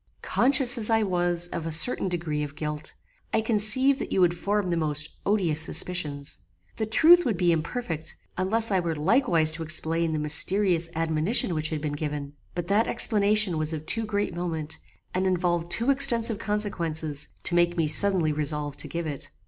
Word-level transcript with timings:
Conscious 0.23 0.79
as 0.79 0.89
I 0.89 1.03
was 1.03 1.45
of 1.49 1.67
a 1.67 1.71
certain 1.71 2.09
degree 2.09 2.41
of 2.41 2.55
guilt, 2.55 2.95
I 3.31 3.39
conceived 3.41 3.99
that 3.99 4.11
you 4.11 4.19
would 4.19 4.35
form 4.35 4.71
the 4.71 4.75
most 4.75 5.09
odious 5.27 5.61
suspicions. 5.61 6.39
The 6.77 6.87
truth 6.87 7.23
would 7.23 7.37
be 7.37 7.51
imperfect, 7.51 8.15
unless 8.35 8.71
I 8.71 8.79
were 8.79 8.95
likewise 8.95 9.51
to 9.51 9.61
explain 9.61 10.11
the 10.11 10.17
mysterious 10.17 10.89
admonition 10.95 11.53
which 11.53 11.69
had 11.69 11.81
been 11.81 11.93
given; 11.93 12.33
but 12.55 12.67
that 12.67 12.87
explanation 12.87 13.59
was 13.59 13.73
of 13.73 13.85
too 13.85 14.07
great 14.07 14.33
moment, 14.33 14.79
and 15.13 15.27
involved 15.27 15.69
too 15.69 15.91
extensive 15.91 16.39
consequences 16.39 17.27
to 17.43 17.53
make 17.53 17.77
me 17.77 17.87
suddenly 17.87 18.31
resolve 18.33 18.77
to 18.77 18.87
give 18.87 19.05
it. 19.05 19.29